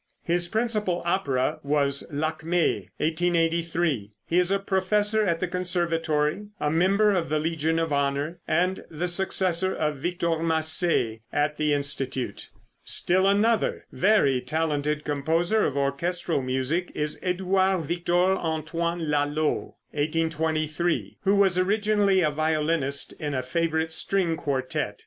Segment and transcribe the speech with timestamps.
[0.23, 4.11] His principal opera was "Lakmé" (1883).
[4.25, 8.83] He is a professor at the Conservatory, a member of the Legion of Honor, and
[8.89, 12.49] the successor of Victor Massé at the Institute.
[12.83, 21.35] Still another very talented composer of orchestral music is Édouard Victor Antoine Lalo (1823), who
[21.35, 24.99] was originally a violinist in a favorite string quartette.